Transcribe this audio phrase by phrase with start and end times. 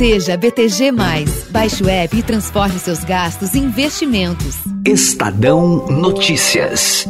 [0.00, 0.92] Seja BTG.
[1.50, 4.56] Baixe o app e transforme seus gastos em investimentos.
[4.82, 7.06] Estadão Notícias.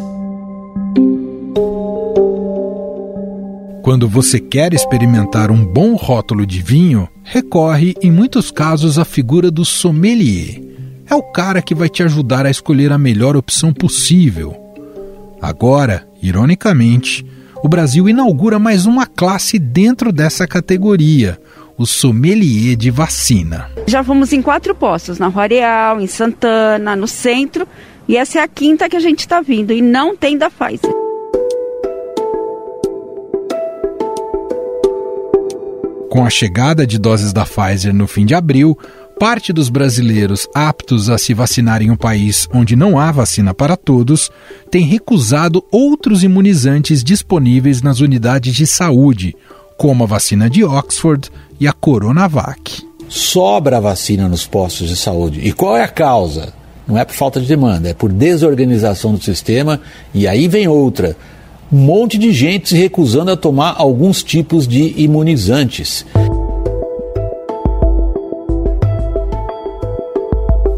[3.85, 9.53] Quando você quer experimentar um bom rótulo de vinho, recorre em muitos casos à figura
[9.53, 10.61] do sommelier.
[11.09, 14.53] É o cara que vai te ajudar a escolher a melhor opção possível.
[15.41, 17.25] Agora, ironicamente,
[17.63, 21.39] o Brasil inaugura mais uma classe dentro dessa categoria,
[21.81, 23.71] o sommelier de vacina.
[23.87, 27.67] Já fomos em quatro postos, na Rua Real, em Santana, no centro,
[28.07, 30.91] e essa é a quinta que a gente está vindo, e não tem da Pfizer.
[36.11, 38.77] Com a chegada de doses da Pfizer no fim de abril,
[39.19, 43.75] parte dos brasileiros aptos a se vacinar em um país onde não há vacina para
[43.75, 44.31] todos
[44.71, 49.35] tem recusado outros imunizantes disponíveis nas unidades de saúde,
[49.81, 52.87] como a vacina de Oxford e a Coronavac.
[53.09, 55.41] Sobra a vacina nos postos de saúde.
[55.43, 56.53] E qual é a causa?
[56.87, 59.81] Não é por falta de demanda, é por desorganização do sistema.
[60.13, 61.17] E aí vem outra:
[61.73, 66.05] um monte de gente se recusando a tomar alguns tipos de imunizantes.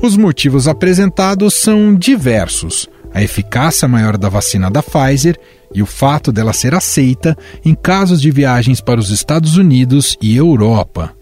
[0.00, 2.89] Os motivos apresentados são diversos.
[3.12, 5.37] A eficácia maior da vacina da Pfizer
[5.75, 10.37] e o fato dela ser aceita em casos de viagens para os Estados Unidos e
[10.37, 11.15] Europa.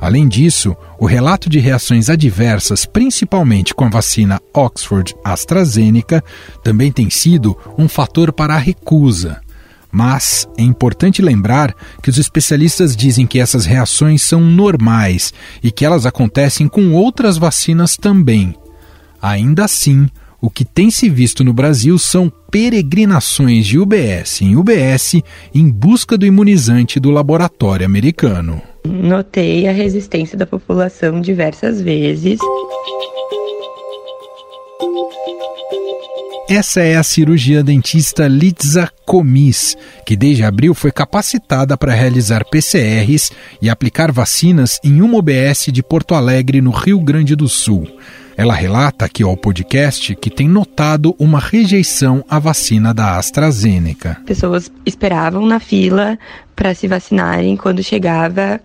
[0.00, 6.24] Além disso, o relato de reações adversas, principalmente com a vacina Oxford AstraZeneca,
[6.64, 9.40] também tem sido um fator para a recusa.
[9.92, 15.84] Mas é importante lembrar que os especialistas dizem que essas reações são normais e que
[15.84, 18.54] elas acontecem com outras vacinas também.
[19.20, 20.08] Ainda assim,
[20.40, 25.22] o que tem se visto no Brasil são peregrinações de UBS em UBS
[25.54, 28.62] em busca do imunizante do laboratório americano.
[28.84, 32.38] Notei a resistência da população diversas vezes.
[36.48, 43.30] Essa é a cirurgia dentista Litza Comis, que desde abril foi capacitada para realizar PCRs
[43.62, 47.86] e aplicar vacinas em uma UBS de Porto Alegre, no Rio Grande do Sul.
[48.36, 54.16] Ela relata aqui ao podcast que tem notado uma rejeição à vacina da AstraZeneca.
[54.26, 56.18] Pessoas esperavam na fila
[56.56, 58.60] para se vacinarem quando chegava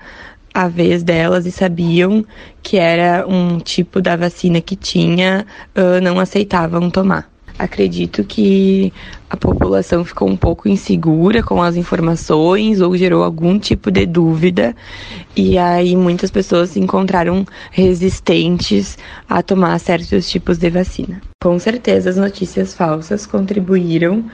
[0.53, 2.25] a vez delas e sabiam
[2.63, 5.45] que era um tipo da vacina que tinha,
[6.01, 7.29] não aceitavam tomar.
[7.57, 8.91] Acredito que
[9.29, 14.75] a população ficou um pouco insegura com as informações ou gerou algum tipo de dúvida,
[15.35, 18.97] e aí muitas pessoas se encontraram resistentes
[19.29, 21.21] a tomar certos tipos de vacina.
[21.41, 24.25] Com certeza, as notícias falsas contribuíram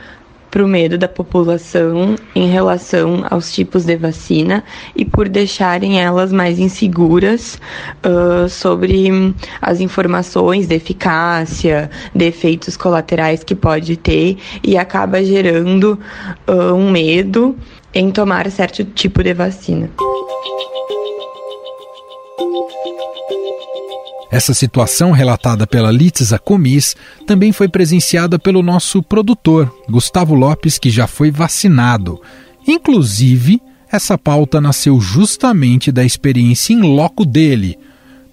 [0.51, 4.63] para o medo da população em relação aos tipos de vacina
[4.93, 7.57] e por deixarem elas mais inseguras
[8.05, 15.97] uh, sobre as informações de eficácia, de efeitos colaterais que pode ter e acaba gerando
[16.47, 17.55] uh, um medo
[17.93, 19.89] em tomar certo tipo de vacina.
[24.31, 26.95] Essa situação relatada pela Litza Comis
[27.27, 32.21] também foi presenciada pelo nosso produtor, Gustavo Lopes, que já foi vacinado.
[32.65, 33.61] Inclusive,
[33.91, 37.77] essa pauta nasceu justamente da experiência em loco dele.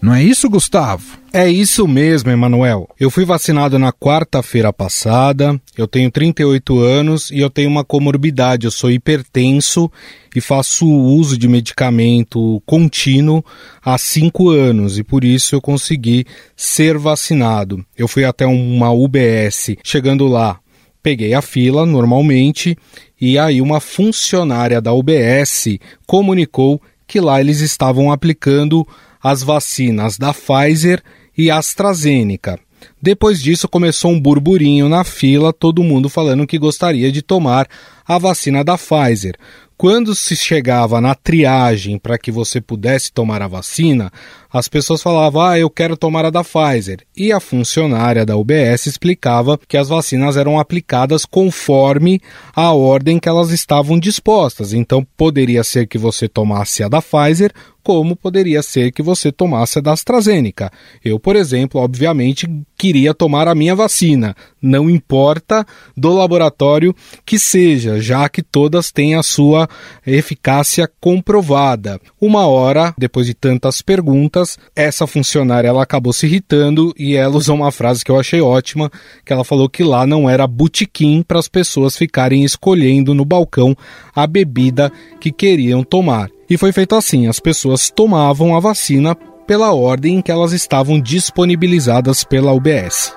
[0.00, 1.18] Não é isso, Gustavo?
[1.32, 2.88] É isso mesmo, Emanuel.
[3.00, 8.64] Eu fui vacinado na quarta-feira passada, eu tenho 38 anos e eu tenho uma comorbidade,
[8.64, 9.90] eu sou hipertenso
[10.34, 13.44] e faço uso de medicamento contínuo
[13.84, 16.24] há cinco anos e por isso eu consegui
[16.56, 17.84] ser vacinado.
[17.96, 20.60] Eu fui até uma UBS, chegando lá,
[21.02, 22.78] peguei a fila normalmente
[23.20, 28.86] e aí uma funcionária da UBS comunicou que lá eles estavam aplicando
[29.22, 31.02] as vacinas da Pfizer
[31.36, 32.58] e AstraZeneca.
[33.00, 37.68] Depois disso começou um burburinho na fila, todo mundo falando que gostaria de tomar
[38.06, 39.34] a vacina da Pfizer.
[39.76, 44.10] Quando se chegava na triagem para que você pudesse tomar a vacina,
[44.52, 47.00] as pessoas falavam: "Ah, eu quero tomar a da Pfizer".
[47.16, 52.20] E a funcionária da UBS explicava que as vacinas eram aplicadas conforme
[52.54, 54.72] a ordem que elas estavam dispostas.
[54.72, 57.52] Então poderia ser que você tomasse a da Pfizer
[57.88, 60.70] como poderia ser que você tomasse a da AstraZeneca.
[61.02, 62.46] Eu, por exemplo, obviamente
[62.76, 65.66] queria tomar a minha vacina, não importa
[65.96, 66.94] do laboratório
[67.24, 69.66] que seja, já que todas têm a sua
[70.06, 71.98] eficácia comprovada.
[72.20, 74.37] Uma hora, depois de tantas perguntas,
[74.74, 78.90] essa funcionária ela acabou se irritando e ela usou uma frase que eu achei ótima,
[79.24, 83.76] que ela falou que lá não era botequim para as pessoas ficarem escolhendo no balcão
[84.14, 86.28] a bebida que queriam tomar.
[86.48, 89.14] E foi feito assim: as pessoas tomavam a vacina
[89.46, 93.14] pela ordem em que elas estavam disponibilizadas pela UBS.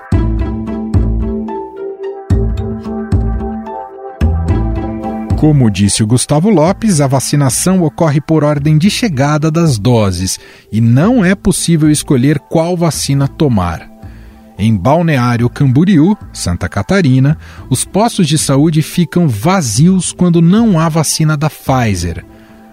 [5.42, 10.38] Como disse o Gustavo Lopes, a vacinação ocorre por ordem de chegada das doses
[10.70, 13.90] e não é possível escolher qual vacina tomar.
[14.56, 17.36] Em Balneário Camboriú, Santa Catarina,
[17.68, 22.24] os postos de saúde ficam vazios quando não há vacina da Pfizer.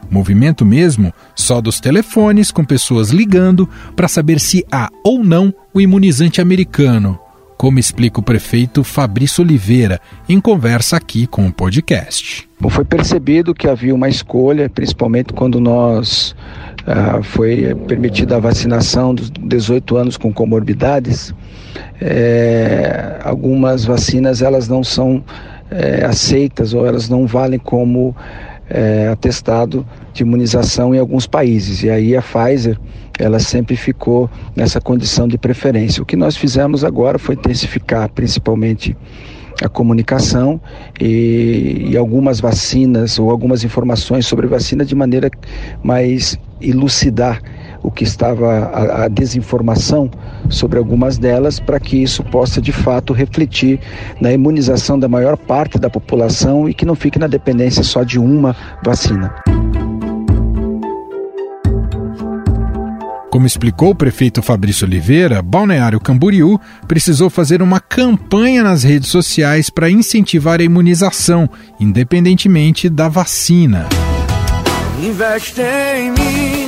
[0.07, 5.81] Movimento mesmo só dos telefones com pessoas ligando para saber se há ou não o
[5.81, 7.19] imunizante americano
[7.59, 12.49] como explica o prefeito Fabrício Oliveira em conversa aqui com o podcast.
[12.57, 16.33] Bom, foi percebido que havia uma escolha, principalmente quando nós
[16.87, 21.35] uh, foi permitida a vacinação dos 18 anos com comorbidades.
[21.99, 25.21] É, algumas vacinas elas não são
[25.69, 28.15] é, aceitas ou elas não valem como
[28.69, 31.83] é, atestado de imunização em alguns países.
[31.83, 32.77] E aí a Pfizer
[33.17, 36.01] ela sempre ficou nessa condição de preferência.
[36.01, 38.95] O que nós fizemos agora foi intensificar principalmente
[39.61, 40.61] a comunicação
[40.99, 45.29] e, e, algumas vacinas ou algumas informações sobre vacina de maneira
[45.83, 47.41] mais elucidar
[47.81, 50.09] o que estava a, a desinformação
[50.49, 53.79] sobre algumas delas para que isso possa de fato refletir
[54.19, 58.19] na imunização da maior parte da população e que não fique na dependência só de
[58.19, 59.33] uma vacina.
[63.29, 69.69] Como explicou o prefeito Fabrício Oliveira, Balneário Camboriú precisou fazer uma campanha nas redes sociais
[69.69, 71.47] para incentivar a imunização,
[71.79, 73.87] independentemente da vacina.
[75.01, 76.58] Investe em mim,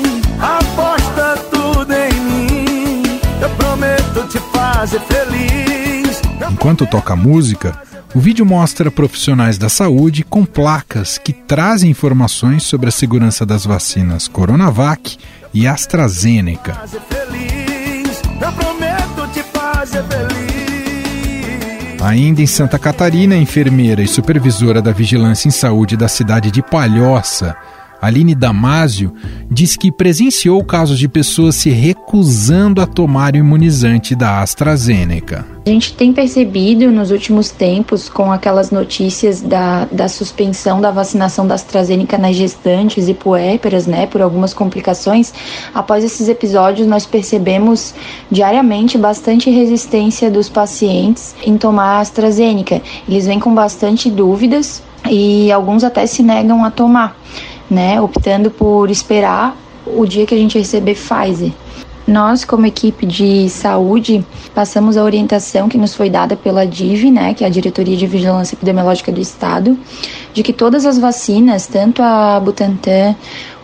[6.62, 7.76] Enquanto toca música,
[8.14, 13.66] o vídeo mostra profissionais da saúde com placas que trazem informações sobre a segurança das
[13.66, 15.18] vacinas Coronavac
[15.52, 16.80] e AstraZeneca.
[22.00, 27.58] Ainda em Santa Catarina, enfermeira e supervisora da Vigilância em Saúde da cidade de Palhoça,
[28.02, 29.14] Aline Damásio,
[29.50, 35.46] diz que presenciou casos de pessoas se recusando a tomar o imunizante da AstraZeneca.
[35.64, 41.46] A gente tem percebido nos últimos tempos, com aquelas notícias da, da suspensão da vacinação
[41.46, 45.32] da AstraZeneca nas gestantes e puérperas, né, por algumas complicações,
[45.72, 47.94] após esses episódios nós percebemos
[48.32, 52.82] diariamente bastante resistência dos pacientes em tomar a AstraZeneca.
[53.08, 57.16] Eles vêm com bastante dúvidas e alguns até se negam a tomar
[57.72, 59.56] né, optando por esperar
[59.88, 61.52] o dia que a gente receber Pfizer.
[62.06, 67.34] Nós, como equipe de saúde, passamos a orientação que nos foi dada pela DIV, né,
[67.34, 69.78] que é a Diretoria de Vigilância Epidemiológica do Estado,
[70.34, 73.16] de que todas as vacinas, tanto a Butantan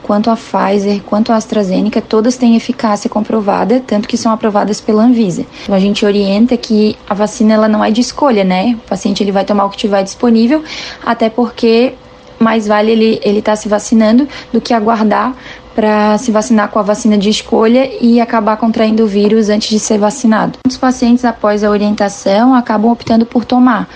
[0.04, 5.04] quanto a Pfizer, quanto a AstraZeneca, todas têm eficácia comprovada, tanto que são aprovadas pela
[5.04, 5.45] Anvisa.
[5.63, 8.77] Então a gente orienta que a vacina ela não é de escolha, né?
[8.86, 10.63] O paciente ele vai tomar o que tiver disponível,
[11.06, 11.95] até porque
[12.39, 15.36] mais vale ele estar ele tá se vacinando do que aguardar
[15.78, 19.80] para se vacinar com a vacina de escolha e acabar contraindo o vírus antes de
[19.80, 20.57] ser vacinado.
[20.66, 23.88] Muitos pacientes, após a orientação, acabam optando por tomar,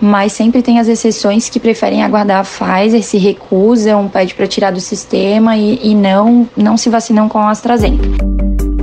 [0.00, 4.72] mas sempre tem as exceções que preferem aguardar a Pfizer, se recusam, pede para tirar
[4.72, 8.77] do sistema e, e não, não se vacinam com a AstraZeneca.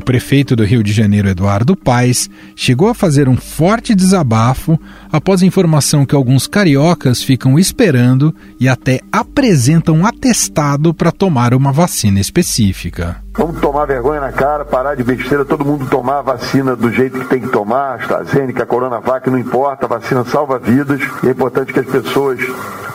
[0.00, 4.80] O prefeito do Rio de Janeiro, Eduardo Paes, chegou a fazer um forte desabafo
[5.12, 11.52] após a informação que alguns cariocas ficam esperando e até apresentam um atestado para tomar
[11.52, 13.22] uma vacina específica.
[13.36, 17.20] Vamos tomar vergonha na cara, parar de besteira, todo mundo tomar a vacina do jeito
[17.20, 21.74] que tem que tomar, AstraZeneca, Coronavac, não importa, a vacina salva vidas e é importante
[21.74, 22.40] que as pessoas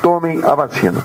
[0.01, 1.03] tomem a vacina.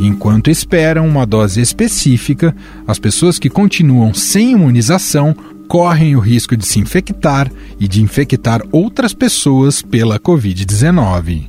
[0.00, 5.36] Enquanto esperam uma dose específica, as pessoas que continuam sem imunização
[5.68, 11.48] correm o risco de se infectar e de infectar outras pessoas pela Covid-19.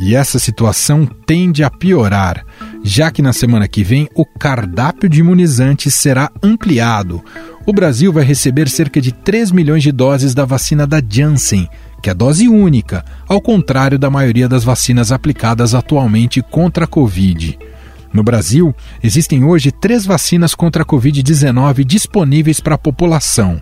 [0.00, 2.44] E essa situação tende a piorar,
[2.84, 7.24] já que na semana que vem o cardápio de imunizantes será ampliado.
[7.66, 11.68] O Brasil vai receber cerca de 3 milhões de doses da vacina da Janssen,
[12.02, 17.58] que é dose única, ao contrário da maioria das vacinas aplicadas atualmente contra a Covid.
[18.12, 23.60] No Brasil, existem hoje três vacinas contra a Covid-19 disponíveis para a população: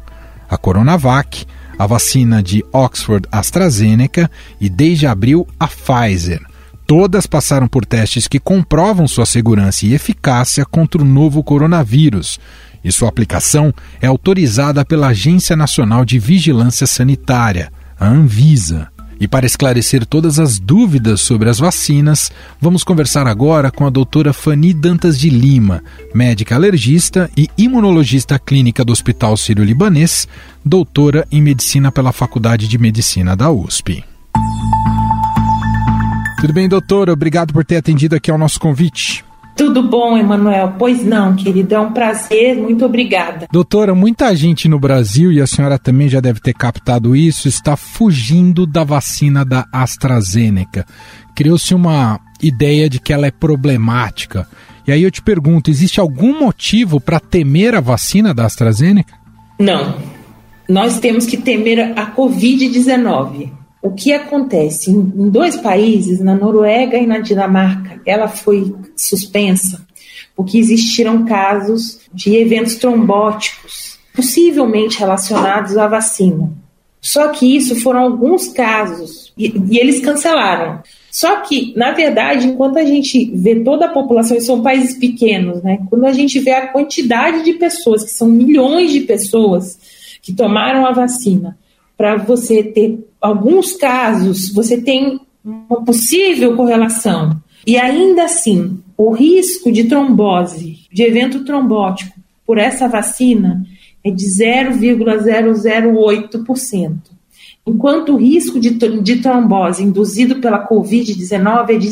[0.48, 1.46] a Coronavac,
[1.78, 6.40] a vacina de Oxford AstraZeneca e, desde abril, a Pfizer.
[6.86, 12.38] Todas passaram por testes que comprovam sua segurança e eficácia contra o novo coronavírus.
[12.84, 18.88] E sua aplicação é autorizada pela Agência Nacional de Vigilância Sanitária, a Anvisa.
[19.18, 24.32] E para esclarecer todas as dúvidas sobre as vacinas, vamos conversar agora com a doutora
[24.32, 25.82] Fani Dantas de Lima,
[26.14, 30.28] médica alergista e imunologista clínica do Hospital Sírio-Libanês,
[30.62, 34.04] doutora em medicina pela Faculdade de Medicina da USP.
[36.38, 37.12] Tudo bem, doutora?
[37.12, 39.25] Obrigado por ter atendido aqui ao nosso convite.
[39.56, 40.74] Tudo bom, Emanuel?
[40.78, 43.48] Pois não, querido, é um prazer, muito obrigada.
[43.50, 47.74] Doutora, muita gente no Brasil, e a senhora também já deve ter captado isso, está
[47.74, 50.84] fugindo da vacina da AstraZeneca.
[51.34, 54.46] Criou-se uma ideia de que ela é problemática.
[54.86, 59.14] E aí eu te pergunto, existe algum motivo para temer a vacina da AstraZeneca?
[59.58, 59.96] Não.
[60.68, 63.50] Nós temos que temer a Covid-19
[63.82, 69.86] o que acontece em, dois países, na Noruega e na Dinamarca, ela foi suspensa
[70.36, 76.52] porque existiram casos de eventos trombóticos, possivelmente relacionados à vacina.
[77.00, 80.82] Só que isso foram alguns casos e, e, eles cancelaram.
[81.10, 85.62] Só que, na verdade, enquanto a gente vê toda a população, e são países pequenos,
[85.62, 85.78] né?
[85.88, 89.78] Quando a gente vê a quantidade de pessoas, que são milhões de pessoas
[90.20, 91.56] que tomaram a vacina,
[91.96, 97.36] para você ter alguns casos, você tem uma possível correlação.
[97.66, 102.14] E ainda assim, o risco de trombose, de evento trombótico
[102.46, 103.66] por essa vacina
[104.04, 106.96] é de 0,008%,
[107.66, 111.88] enquanto o risco de, de trombose induzido pela Covid-19 é de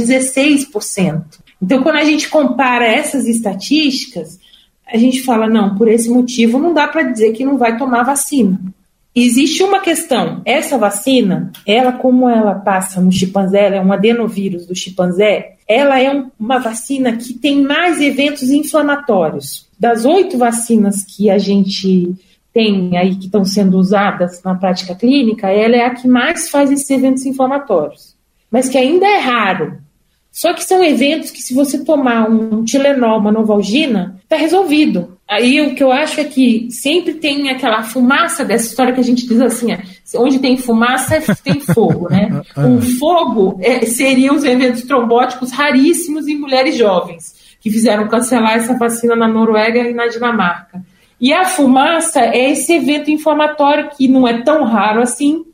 [0.00, 1.22] 16%.
[1.62, 4.38] Então, quando a gente compara essas estatísticas,
[4.86, 8.02] a gente fala, não, por esse motivo não dá para dizer que não vai tomar
[8.02, 8.60] vacina.
[9.14, 10.42] Existe uma questão.
[10.44, 16.00] Essa vacina, ela como ela passa no chimpanzé, ela é um adenovírus do chimpanzé, ela
[16.00, 19.68] é um, uma vacina que tem mais eventos inflamatórios.
[19.78, 22.14] Das oito vacinas que a gente
[22.52, 26.70] tem aí que estão sendo usadas na prática clínica, ela é a que mais faz
[26.72, 28.14] esses eventos inflamatórios.
[28.50, 29.78] Mas que ainda é raro.
[30.34, 35.16] Só que são eventos que, se você tomar um Tilenol, uma Novalgina, está resolvido.
[35.30, 39.04] Aí o que eu acho é que sempre tem aquela fumaça dessa história que a
[39.04, 39.68] gente diz assim:
[40.16, 42.42] onde tem fumaça, tem fogo, né?
[42.56, 48.76] O fogo é, seriam os eventos trombóticos raríssimos em mulheres jovens, que fizeram cancelar essa
[48.76, 50.84] vacina na Noruega e na Dinamarca.
[51.20, 55.44] E a fumaça é esse evento inflamatório que não é tão raro assim,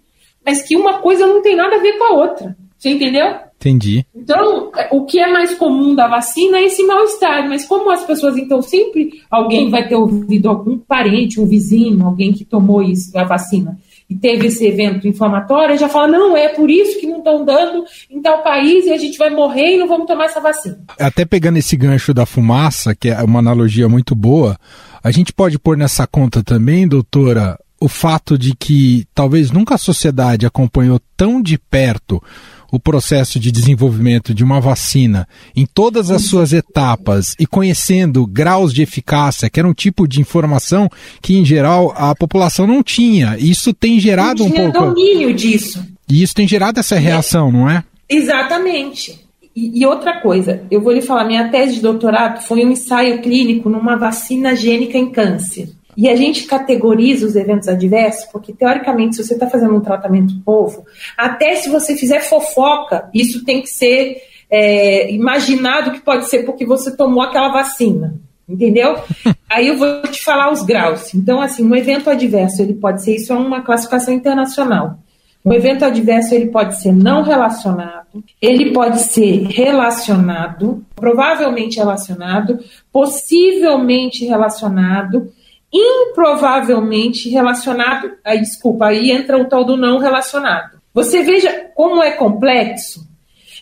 [0.45, 2.57] mas que uma coisa não tem nada a ver com a outra.
[2.79, 3.50] Você entendeu?
[3.61, 4.07] Entendi.
[4.14, 8.38] Então, o que é mais comum da vacina é esse mal-estar, mas como as pessoas,
[8.38, 13.25] então, sempre alguém vai ter ouvido algum parente, um vizinho, alguém que tomou isso, a
[13.25, 17.45] vacina, e teve esse evento inflamatório, já fala, não, é por isso que não estão
[17.45, 20.81] dando em tal país e a gente vai morrer e não vamos tomar essa vacina.
[20.99, 24.57] Até pegando esse gancho da fumaça, que é uma analogia muito boa,
[25.05, 29.79] a gente pode pôr nessa conta também, doutora, o fato de que talvez nunca a
[29.79, 32.23] sociedade acompanhou tão de perto
[32.71, 38.73] o processo de desenvolvimento de uma vacina em todas as suas etapas e conhecendo graus
[38.73, 40.89] de eficácia, que era um tipo de informação
[41.21, 43.37] que, em geral, a população não tinha.
[43.39, 44.95] Isso tem gerado não um pouco.
[44.95, 45.85] domínio disso.
[46.09, 47.85] E isso tem gerado essa reação, não é?
[48.09, 49.21] Exatamente.
[49.55, 53.21] E, e, outra coisa, eu vou lhe falar, minha tese de doutorado foi um ensaio
[53.21, 55.71] clínico numa vacina gênica em câncer.
[55.97, 60.35] E a gente categoriza os eventos adversos, porque teoricamente, se você está fazendo um tratamento
[60.45, 60.85] povo,
[61.17, 64.17] até se você fizer fofoca, isso tem que ser
[64.51, 68.15] é, imaginado que pode ser porque você tomou aquela vacina.
[68.49, 68.97] Entendeu?
[69.49, 71.15] Aí eu vou te falar os graus.
[71.15, 74.99] Então, assim, um evento adverso, ele pode ser, isso é uma classificação internacional.
[75.45, 82.59] Um evento adverso, ele pode ser não relacionado, ele pode ser relacionado, provavelmente relacionado,
[82.93, 85.33] possivelmente relacionado,
[85.73, 88.12] improvavelmente relacionado.
[88.25, 90.81] Aí, desculpa, aí entra o tal do não relacionado.
[90.93, 93.09] Você veja como é complexo.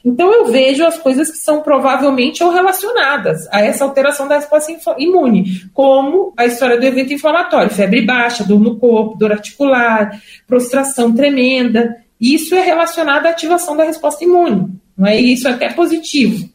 [0.04, 4.72] Então eu vejo as coisas que são provavelmente ou relacionadas a essa alteração da resposta
[4.96, 11.12] imune, como a história do evento inflamatório, febre baixa, dor no corpo, dor articular, prostração
[11.12, 11.96] tremenda.
[12.20, 14.68] Isso é relacionado à ativação da resposta imune.
[14.96, 16.48] Não é isso é até positivo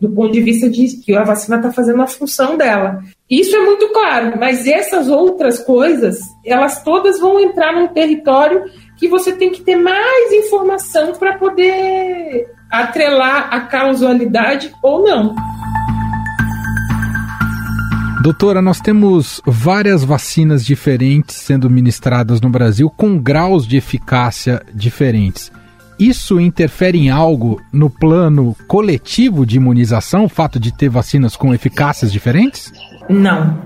[0.00, 3.00] do ponto de vista de que a vacina está fazendo a função dela.
[3.30, 8.64] Isso é muito claro, mas essas outras coisas, elas todas vão entrar num território
[8.96, 15.34] que você tem que ter mais informação para poder atrelar a causalidade ou não.
[18.22, 25.52] Doutora, nós temos várias vacinas diferentes sendo ministradas no Brasil com graus de eficácia diferentes.
[26.08, 31.54] Isso interfere em algo no plano coletivo de imunização, o fato de ter vacinas com
[31.54, 32.72] eficácias diferentes?
[33.08, 33.58] Não.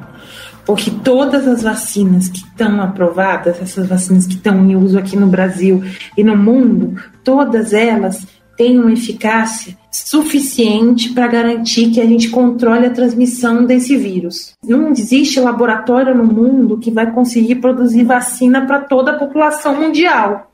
[0.65, 5.27] Porque todas as vacinas que estão aprovadas, essas vacinas que estão em uso aqui no
[5.27, 5.83] Brasil
[6.17, 8.27] e no mundo, todas elas
[8.59, 14.53] têm uma eficácia suficiente para garantir que a gente controle a transmissão desse vírus.
[14.63, 20.48] Não existe laboratório no mundo que vai conseguir produzir vacina para toda a população mundial.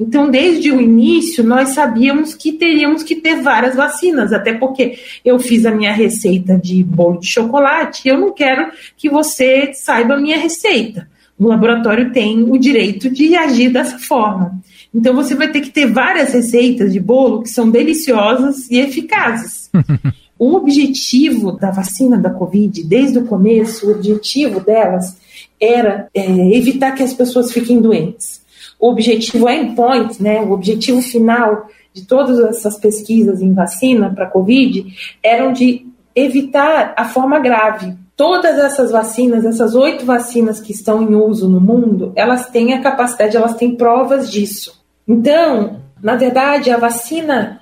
[0.00, 5.38] Então, desde o início, nós sabíamos que teríamos que ter várias vacinas, até porque eu
[5.38, 10.14] fiz a minha receita de bolo de chocolate e eu não quero que você saiba
[10.14, 11.06] a minha receita.
[11.38, 14.58] O laboratório tem o direito de agir dessa forma.
[14.92, 19.70] Então, você vai ter que ter várias receitas de bolo que são deliciosas e eficazes.
[20.38, 25.18] o objetivo da vacina da Covid, desde o começo, o objetivo delas
[25.60, 28.39] era é, evitar que as pessoas fiquem doentes
[28.80, 34.86] o objetivo endpoint, né, o objetivo final de todas essas pesquisas em vacina para Covid
[35.22, 37.94] eram de evitar a forma grave.
[38.16, 42.80] Todas essas vacinas, essas oito vacinas que estão em uso no mundo, elas têm a
[42.80, 44.82] capacidade, elas têm provas disso.
[45.06, 47.60] Então, na verdade, a vacina,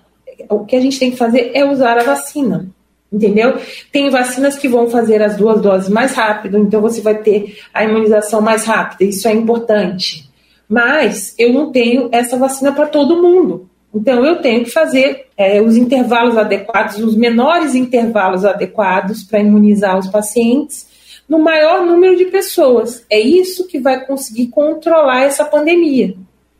[0.49, 2.69] o que a gente tem que fazer é usar a vacina.
[3.11, 3.57] Entendeu?
[3.91, 7.83] Tem vacinas que vão fazer as duas doses mais rápido, então você vai ter a
[7.83, 10.28] imunização mais rápida, isso é importante
[10.69, 13.69] mas eu não tenho essa vacina para todo mundo.
[13.95, 19.99] Então, eu tenho que fazer é, os intervalos adequados, os menores intervalos adequados para imunizar
[19.99, 20.87] os pacientes
[21.29, 23.05] no maior número de pessoas.
[23.09, 26.15] É isso que vai conseguir controlar essa pandemia.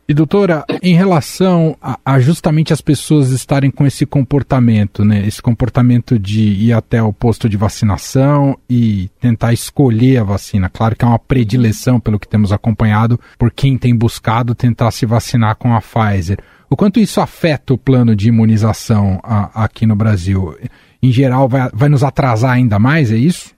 [0.09, 5.23] E doutora, em relação a, a, justamente as pessoas estarem com esse comportamento, né?
[5.23, 10.67] Esse comportamento de ir até o posto de vacinação e tentar escolher a vacina.
[10.67, 15.05] Claro que é uma predileção, pelo que temos acompanhado, por quem tem buscado tentar se
[15.05, 16.39] vacinar com a Pfizer.
[16.67, 20.57] O quanto isso afeta o plano de imunização a, aqui no Brasil?
[21.03, 23.51] Em geral, vai, vai nos atrasar ainda mais, é isso?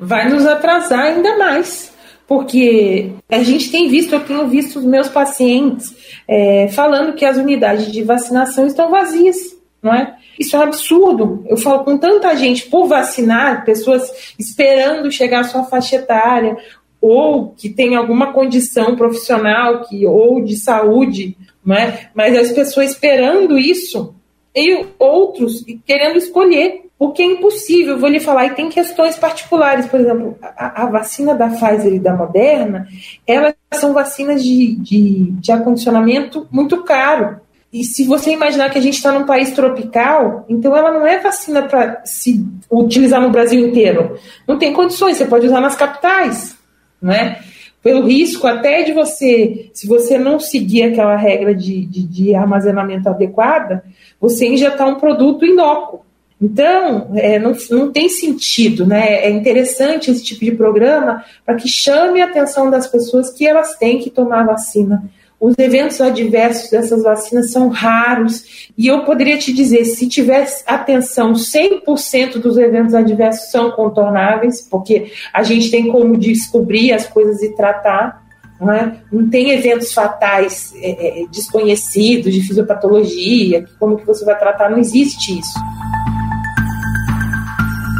[0.00, 1.97] Vai nos atrasar ainda mais
[2.28, 5.96] porque a gente tem visto, eu tenho visto os meus pacientes
[6.28, 10.14] é, falando que as unidades de vacinação estão vazias, não é?
[10.38, 11.42] Isso é um absurdo.
[11.48, 16.54] Eu falo com tanta gente por vacinar, pessoas esperando chegar à sua faixa etária,
[17.00, 22.10] ou que tem alguma condição profissional que, ou de saúde, não é?
[22.14, 24.14] mas as pessoas esperando isso,
[24.54, 29.86] e outros querendo escolher o que é impossível, vou lhe falar, e tem questões particulares,
[29.86, 32.88] por exemplo, a, a vacina da Pfizer e da Moderna,
[33.24, 37.40] elas são vacinas de, de, de acondicionamento muito caro.
[37.72, 41.20] E se você imaginar que a gente está num país tropical, então ela não é
[41.20, 44.18] vacina para se utilizar no Brasil inteiro.
[44.46, 46.56] Não tem condições, você pode usar nas capitais,
[47.00, 47.38] não é?
[47.82, 53.08] Pelo risco até de você, se você não seguir aquela regra de, de, de armazenamento
[53.08, 53.84] adequada,
[54.20, 56.07] você injetar um produto inócuo.
[56.40, 59.24] Então, é, não, não tem sentido, né?
[59.24, 63.76] É interessante esse tipo de programa para que chame a atenção das pessoas que elas
[63.76, 65.02] têm que tomar vacina.
[65.40, 71.32] Os eventos adversos dessas vacinas são raros e eu poderia te dizer, se tivesse atenção,
[71.32, 77.54] 100% dos eventos adversos são contornáveis, porque a gente tem como descobrir as coisas e
[77.54, 78.26] tratar.
[78.60, 78.96] Não, é?
[79.12, 84.78] não tem eventos fatais é, é, desconhecidos de fisiopatologia, como que você vai tratar, não
[84.78, 85.56] existe isso.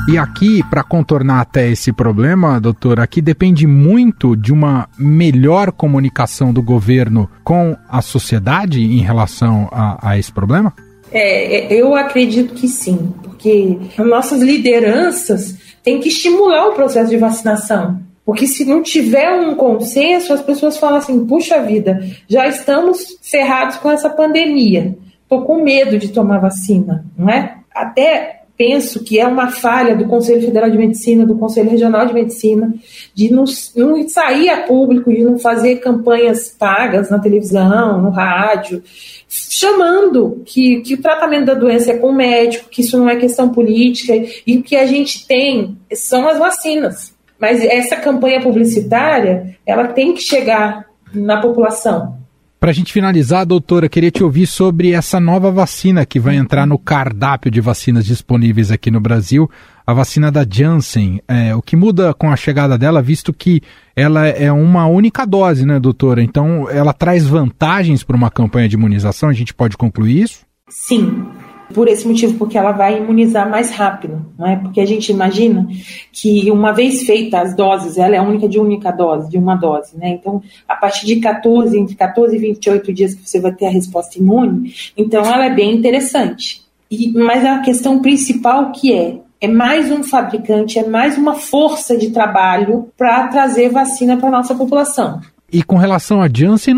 [0.08, 6.50] E aqui, para contornar até esse problema, doutor, aqui depende muito de uma melhor comunicação
[6.50, 10.72] do governo com a sociedade em relação a, a esse problema?
[11.12, 18.00] É, eu acredito que sim, porque nossas lideranças têm que estimular o processo de vacinação.
[18.24, 23.76] Porque se não tiver um consenso, as pessoas falam assim: puxa vida, já estamos ferrados
[23.76, 27.58] com essa pandemia, estou com medo de tomar vacina, não é?
[27.74, 32.12] Até penso que é uma falha do Conselho Federal de Medicina, do Conselho Regional de
[32.12, 32.74] Medicina,
[33.14, 33.44] de não,
[33.76, 38.82] não sair a público, de não fazer campanhas pagas na televisão, no rádio,
[39.28, 43.14] chamando que, que o tratamento da doença é com o médico, que isso não é
[43.14, 44.12] questão política,
[44.44, 47.14] e o que a gente tem são as vacinas.
[47.38, 52.17] Mas essa campanha publicitária, ela tem que chegar na população.
[52.60, 56.66] Para a gente finalizar, doutora, queria te ouvir sobre essa nova vacina que vai entrar
[56.66, 59.48] no cardápio de vacinas disponíveis aqui no Brasil,
[59.86, 61.22] a vacina da Janssen.
[61.28, 63.62] É, o que muda com a chegada dela, visto que
[63.94, 66.20] ela é uma única dose, né, doutora?
[66.20, 70.40] Então, ela traz vantagens para uma campanha de imunização, a gente pode concluir isso?
[70.68, 71.28] Sim.
[71.72, 74.56] Por esse motivo, porque ela vai imunizar mais rápido, não é?
[74.56, 75.68] Porque a gente imagina
[76.12, 79.96] que uma vez feitas as doses, ela é única de única dose, de uma dose,
[79.96, 80.10] né?
[80.10, 83.70] Então, a partir de 14, entre 14 e 28 dias que você vai ter a
[83.70, 86.62] resposta imune, então ela é bem interessante.
[86.90, 91.96] E, mas a questão principal que é é mais um fabricante, é mais uma força
[91.96, 95.20] de trabalho para trazer vacina para a nossa população.
[95.50, 96.74] E com relação à Janssen,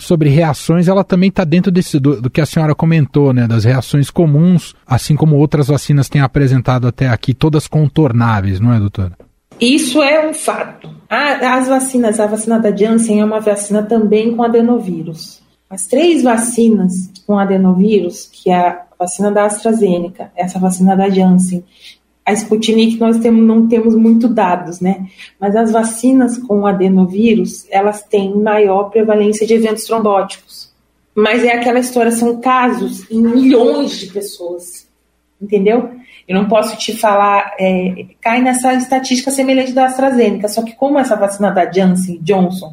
[0.00, 3.46] sobre reações, ela também está dentro desse, do, do, que a senhora comentou, né?
[3.46, 8.78] Das reações comuns, assim como outras vacinas têm apresentado até aqui, todas contornáveis, não é,
[8.78, 9.12] doutora?
[9.60, 10.88] Isso é um fato.
[11.10, 15.42] as vacinas, a vacina da Janssen é uma vacina também com adenovírus.
[15.68, 21.62] As três vacinas com adenovírus, que é a vacina da AstraZeneca, essa vacina da Janssen
[22.24, 25.06] a Sputnik nós temos, não temos muito dados, né?
[25.38, 30.70] Mas as vacinas com adenovírus, elas têm maior prevalência de eventos trombóticos.
[31.14, 34.88] Mas é aquela história, são casos em milhões de pessoas,
[35.40, 35.90] entendeu?
[36.28, 40.98] Eu não posso te falar, é, cai nessa estatística semelhante da AstraZeneca, só que como
[40.98, 42.72] essa vacina da Janssen Johnson,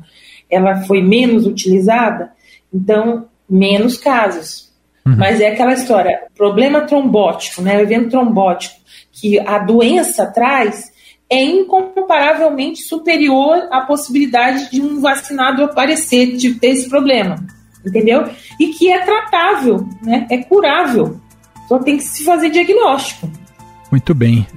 [0.50, 2.32] ela foi menos utilizada,
[2.72, 4.72] então menos casos.
[5.06, 5.16] Uhum.
[5.18, 7.78] Mas é aquela história, problema trombótico, né?
[7.78, 8.77] O evento trombótico
[9.20, 10.92] que a doença traz
[11.30, 17.36] é incomparavelmente superior à possibilidade de um vacinado aparecer, de ter esse problema,
[17.86, 18.30] entendeu?
[18.60, 20.26] E que é tratável, né?
[20.30, 21.20] É curável.
[21.68, 23.30] Só tem que se fazer diagnóstico.
[23.92, 24.48] Muito bem.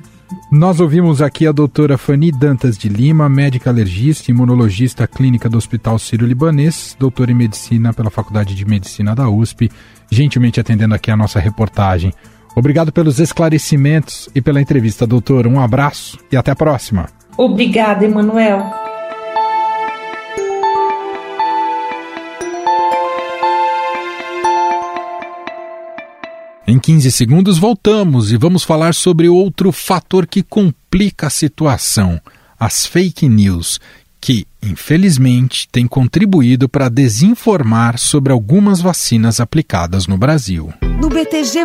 [0.50, 5.56] Nós ouvimos aqui a doutora Fanny Dantas de Lima, médica alergista e imunologista clínica do
[5.56, 9.70] Hospital Sírio-Libanês, doutora em medicina pela Faculdade de Medicina da USP,
[10.10, 12.12] gentilmente atendendo aqui a nossa reportagem.
[12.54, 15.46] Obrigado pelos esclarecimentos e pela entrevista, doutor.
[15.46, 17.08] Um abraço e até a próxima.
[17.36, 18.80] Obrigada, Emanuel.
[26.66, 32.20] Em 15 segundos voltamos e vamos falar sobre outro fator que complica a situação:
[32.58, 33.80] as fake news,
[34.20, 40.72] que, infelizmente, têm contribuído para desinformar sobre algumas vacinas aplicadas no Brasil.
[41.00, 41.60] No BTG,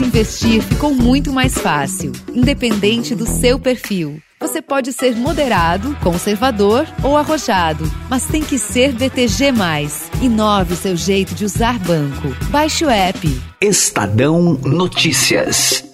[0.00, 4.20] investir ficou muito mais fácil, independente do seu perfil.
[4.40, 9.52] Você pode ser moderado, conservador ou arrojado, mas tem que ser BTG.
[10.22, 12.28] Inove seu jeito de usar banco.
[12.48, 13.42] Baixe o app.
[13.60, 15.87] Estadão Notícias.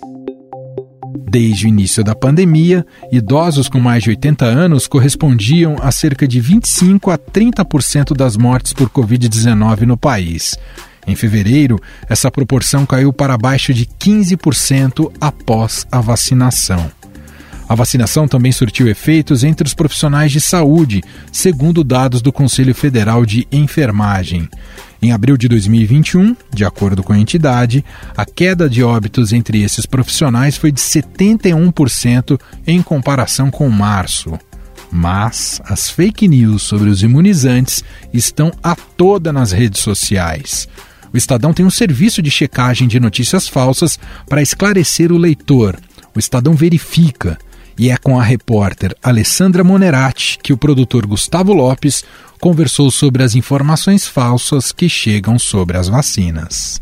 [1.16, 6.40] Desde o início da pandemia, idosos com mais de 80 anos correspondiam a cerca de
[6.40, 10.58] 25 a 30% das mortes por Covid-19 no país.
[11.06, 16.90] Em fevereiro, essa proporção caiu para abaixo de 15% após a vacinação.
[17.68, 23.24] A vacinação também surtiu efeitos entre os profissionais de saúde, segundo dados do Conselho Federal
[23.24, 24.48] de Enfermagem.
[25.04, 27.84] Em abril de 2021, de acordo com a entidade,
[28.16, 34.32] a queda de óbitos entre esses profissionais foi de 71% em comparação com março.
[34.90, 40.66] Mas as fake news sobre os imunizantes estão a toda nas redes sociais.
[41.12, 45.76] O Estadão tem um serviço de checagem de notícias falsas para esclarecer o leitor.
[46.16, 47.36] O Estadão verifica.
[47.76, 52.04] E é com a repórter Alessandra Monerati que o produtor Gustavo Lopes
[52.44, 56.78] conversou sobre as informações falsas que chegam sobre as vacinas.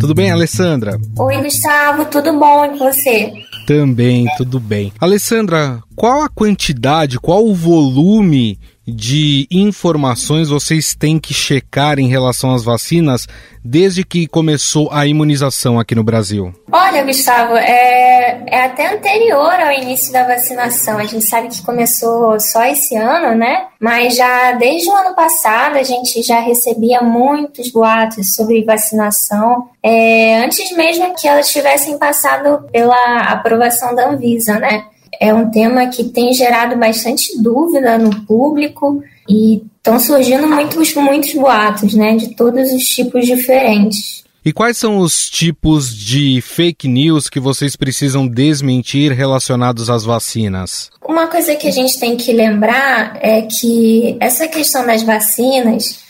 [0.00, 0.98] Tudo bem, Alessandra?
[1.18, 3.30] Oi, Gustavo, tudo bom e você?
[3.66, 4.94] Também, tudo bem.
[4.98, 8.58] Alessandra, qual a quantidade, qual o volume
[8.94, 13.26] de informações vocês têm que checar em relação às vacinas
[13.62, 16.54] desde que começou a imunização aqui no Brasil?
[16.72, 20.98] Olha, Gustavo, é, é até anterior ao início da vacinação.
[20.98, 23.66] A gente sabe que começou só esse ano, né?
[23.78, 30.42] Mas já desde o ano passado a gente já recebia muitos boatos sobre vacinação, é,
[30.42, 34.84] antes mesmo que elas tivessem passado pela aprovação da Anvisa, né?
[35.20, 41.32] É um tema que tem gerado bastante dúvida no público e estão surgindo muitos, muitos
[41.34, 44.24] boatos, né, de todos os tipos diferentes.
[44.44, 50.90] E quais são os tipos de fake news que vocês precisam desmentir relacionados às vacinas?
[51.06, 56.00] Uma coisa que a gente tem que lembrar é que essa questão das vacinas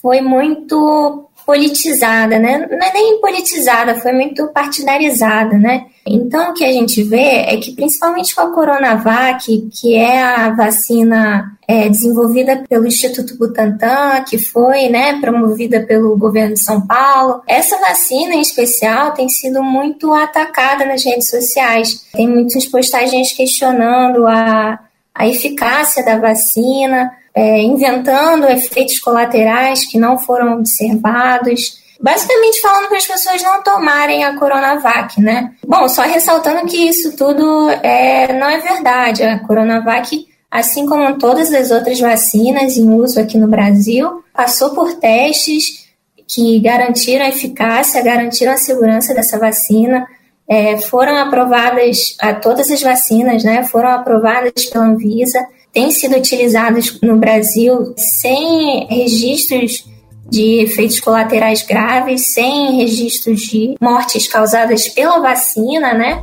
[0.00, 2.64] foi muito politizada, né?
[2.70, 5.86] Não é nem politizada, foi muito partidarizada, né?
[6.06, 10.50] Então, o que a gente vê é que, principalmente com a Coronavac, que é a
[10.50, 17.42] vacina é, desenvolvida pelo Instituto Butantan, que foi né, promovida pelo governo de São Paulo,
[17.48, 22.06] essa vacina em especial tem sido muito atacada nas redes sociais.
[22.12, 24.78] Tem muitas postagens questionando a,
[25.12, 31.78] a eficácia da vacina, é, inventando efeitos colaterais que não foram observados.
[32.00, 35.52] basicamente falando para as pessoas não tomarem a Coronavac, né?
[35.66, 39.22] Bom, só ressaltando que isso tudo é, não é verdade.
[39.22, 44.94] A Coronavac, assim como todas as outras vacinas em uso aqui no Brasil, passou por
[44.94, 45.90] testes
[46.26, 50.06] que garantiram a eficácia, garantiram a segurança dessa vacina.
[50.48, 53.62] É, foram aprovadas, a todas as vacinas, né?
[53.64, 55.38] Foram aprovadas pela Anvisa,
[55.72, 59.84] têm sido utilizadas no Brasil sem registros
[60.28, 66.22] de efeitos colaterais graves, sem registros de mortes causadas pela vacina, né?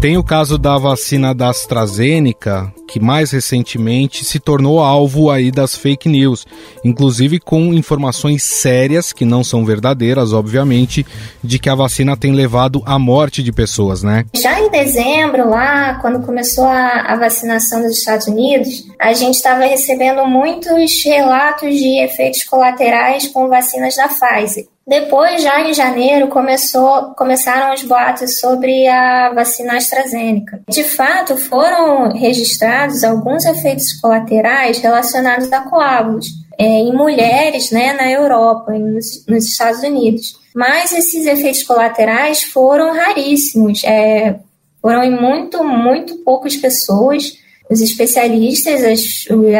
[0.00, 5.74] Tem o caso da vacina da AstraZeneca, que mais recentemente se tornou alvo aí das
[5.76, 6.46] fake news,
[6.84, 11.04] inclusive com informações sérias que não são verdadeiras, obviamente,
[11.42, 14.24] de que a vacina tem levado à morte de pessoas, né?
[14.34, 19.64] Já em dezembro, lá, quando começou a, a vacinação dos Estados Unidos, a gente estava
[19.64, 24.66] recebendo muitos relatos de efeitos colaterais com vacinas da Pfizer.
[24.86, 30.62] Depois, já em janeiro, começou, começaram os boatos sobre a vacina AstraZeneca.
[30.68, 38.10] De fato, foram registrados alguns efeitos colaterais relacionados a coágulos é, em mulheres né, na
[38.10, 40.38] Europa nos, nos, Estados Unidos.
[40.54, 44.36] Mas esses efeitos colaterais foram raríssimos, é,
[44.80, 47.32] foram em muito, muito poucas pessoas.
[47.68, 49.00] Os especialistas, as,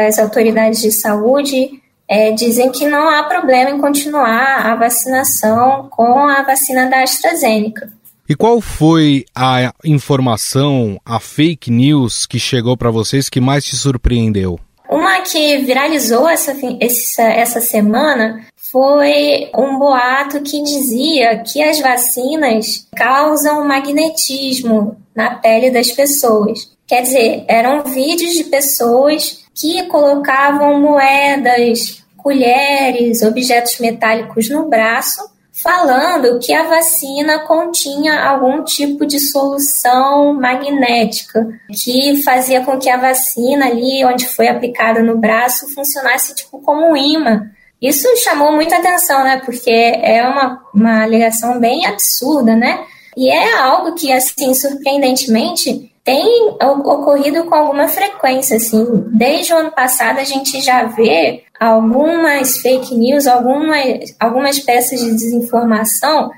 [0.07, 6.27] as autoridades de saúde é, dizem que não há problema em continuar a vacinação com
[6.27, 7.91] a vacina da AstraZeneca.
[8.29, 13.75] E qual foi a informação, a fake news que chegou para vocês que mais te
[13.75, 14.59] surpreendeu?
[14.89, 22.87] Uma que viralizou essa, essa, essa semana foi um boato que dizia que as vacinas
[22.95, 26.69] causam magnetismo na pele das pessoas.
[26.85, 35.21] Quer dizer, eram vídeos de pessoas que colocavam moedas, colheres, objetos metálicos no braço,
[35.63, 42.97] falando que a vacina continha algum tipo de solução magnética que fazia com que a
[42.97, 47.49] vacina ali onde foi aplicada no braço funcionasse tipo como um imã.
[47.81, 49.41] Isso chamou muita atenção, né?
[49.43, 52.83] Porque é uma, uma alegação bem absurda, né?
[53.15, 58.85] E é algo que, assim, surpreendentemente, tem ocorrido com alguma frequência, assim.
[59.11, 65.11] Desde o ano passado a gente já vê algumas fake news, algumas, algumas peças de
[65.11, 66.31] desinformação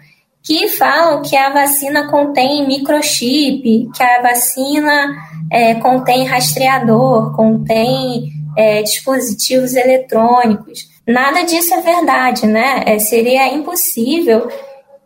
[0.43, 5.15] que falam que a vacina contém microchip, que a vacina
[5.51, 8.23] é, contém rastreador, contém
[8.57, 10.89] é, dispositivos eletrônicos.
[11.07, 12.81] Nada disso é verdade, né?
[12.87, 14.49] É, seria impossível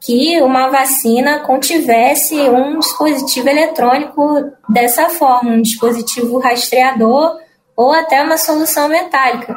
[0.05, 7.39] que uma vacina contivesse um dispositivo eletrônico dessa forma, um dispositivo rastreador
[7.75, 9.55] ou até uma solução metálica,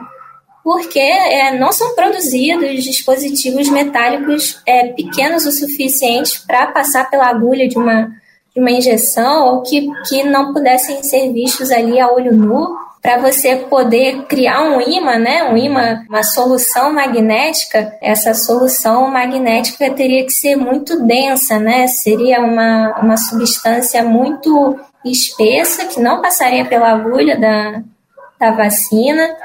[0.63, 7.69] porque é, não são produzidos dispositivos metálicos é, pequenos o suficiente para passar pela agulha
[7.69, 8.09] de uma,
[8.55, 13.19] de uma injeção ou que, que não pudessem ser vistos ali a olho nu para
[13.19, 20.25] você poder criar um imã, né, um imã, uma solução magnética, essa solução magnética teria
[20.25, 21.87] que ser muito densa, né?
[21.87, 27.81] Seria uma, uma substância muito espessa que não passaria pela agulha da,
[28.41, 29.37] da vacina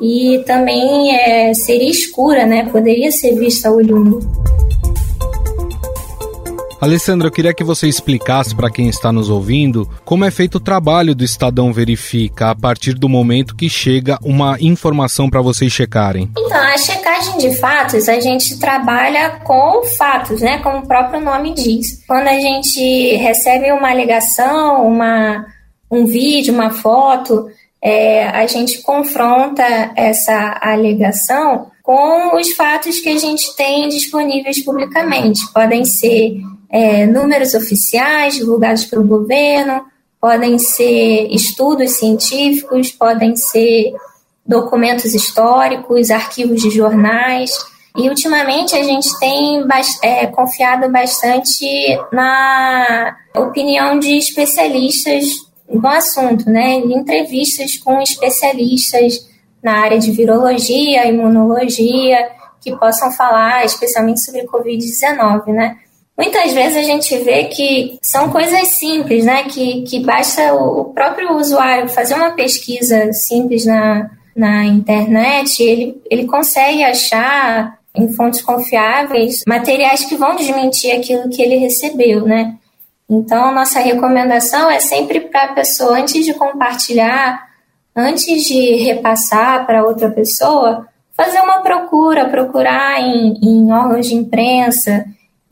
[0.00, 2.68] e também é, seria escura, né?
[2.68, 4.53] Poderia ser vista a olho nu.
[6.80, 10.60] Alessandra, eu queria que você explicasse para quem está nos ouvindo como é feito o
[10.60, 16.30] trabalho do Estadão Verifica a partir do momento que chega uma informação para vocês checarem.
[16.36, 20.58] Então, a checagem de fatos, a gente trabalha com fatos, né?
[20.58, 22.04] Como o próprio nome diz.
[22.06, 25.46] Quando a gente recebe uma alegação, uma,
[25.90, 27.48] um vídeo, uma foto,
[27.82, 29.62] é, a gente confronta
[29.96, 35.40] essa alegação com os fatos que a gente tem disponíveis publicamente.
[35.52, 36.40] Podem ser
[36.74, 39.84] é, números oficiais divulgados pelo governo,
[40.20, 43.92] podem ser estudos científicos, podem ser
[44.44, 47.52] documentos históricos, arquivos de jornais.
[47.96, 49.64] E ultimamente a gente tem
[50.02, 51.64] é, confiado bastante
[52.12, 55.26] na opinião de especialistas
[55.68, 56.72] no assunto, né?
[56.72, 59.28] Em entrevistas com especialistas
[59.62, 62.18] na área de virologia, imunologia,
[62.60, 65.78] que possam falar especialmente sobre Covid-19, né?
[66.16, 69.44] Muitas vezes a gente vê que são coisas simples, né?
[69.44, 76.26] Que, que basta o próprio usuário fazer uma pesquisa simples na, na internet, ele, ele
[76.26, 82.56] consegue achar em fontes confiáveis materiais que vão desmentir aquilo que ele recebeu, né?
[83.08, 87.40] Então, nossa recomendação é sempre para a pessoa, antes de compartilhar,
[87.94, 95.04] antes de repassar para outra pessoa, fazer uma procura, procurar em, em órgãos de imprensa,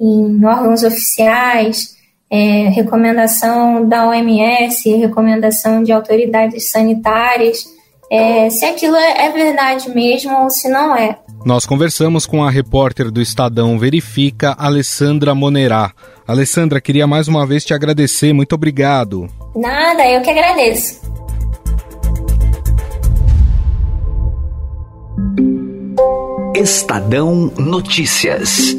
[0.02, 1.96] em órgãos oficiais,
[2.30, 7.64] é, recomendação da OMS, recomendação de autoridades sanitárias,
[8.10, 11.18] é, se aquilo é, é verdade mesmo ou se não é.
[11.44, 15.92] Nós conversamos com a repórter do Estadão Verifica, Alessandra Monerá.
[16.26, 19.28] Alessandra, queria mais uma vez te agradecer, muito obrigado.
[19.54, 21.00] Nada, eu que agradeço.
[26.54, 28.76] Estadão Notícias.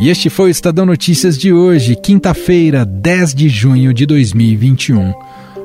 [0.00, 5.12] E este foi o Estadão Notícias de hoje, quinta-feira, 10 de junho de 2021.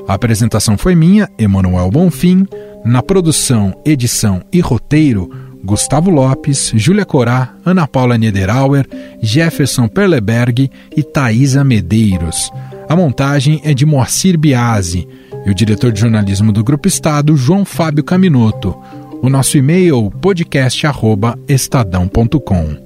[0.06, 2.46] A apresentação foi minha, Emanuel Bonfim.
[2.84, 5.30] Na produção, edição e roteiro,
[5.64, 8.86] Gustavo Lopes, Júlia Corá, Ana Paula Niederauer,
[9.22, 12.52] Jefferson Perleberg e Thaisa Medeiros.
[12.90, 15.08] A montagem é de Moacir Biasi
[15.46, 18.76] e o diretor de jornalismo do Grupo Estado, João Fábio Caminoto.
[19.22, 22.85] O nosso e-mail podcast@estadão.com.